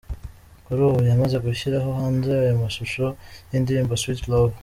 [0.65, 3.05] Kuri ubu yamaze gushyira hanze aya mashusho
[3.51, 4.55] y’indirimbo ‘sweet love’.